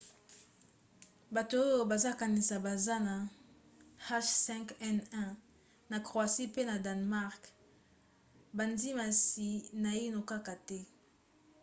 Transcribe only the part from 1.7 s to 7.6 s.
bazokanisa baza na h5n1 na croatie pe na danemark